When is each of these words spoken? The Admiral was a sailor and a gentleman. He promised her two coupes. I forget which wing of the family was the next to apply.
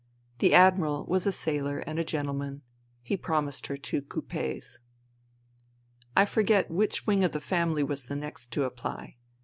The 0.39 0.55
Admiral 0.55 1.05
was 1.05 1.27
a 1.27 1.31
sailor 1.31 1.77
and 1.85 1.99
a 1.99 2.03
gentleman. 2.03 2.63
He 3.03 3.15
promised 3.15 3.67
her 3.67 3.77
two 3.77 4.01
coupes. 4.01 4.79
I 6.17 6.25
forget 6.25 6.71
which 6.71 7.05
wing 7.05 7.23
of 7.23 7.33
the 7.33 7.39
family 7.39 7.83
was 7.83 8.05
the 8.05 8.15
next 8.15 8.51
to 8.53 8.63
apply. 8.63 9.17